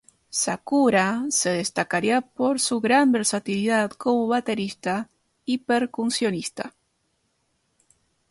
Sakura 0.43 1.27
se 1.29 1.51
destacaría 1.51 2.21
por 2.21 2.59
su 2.59 2.79
gran 2.81 3.11
versatilidad 3.11 3.91
como 3.91 4.25
baterista 4.25 5.09
y 5.45 5.59
percusionista. 5.59 6.73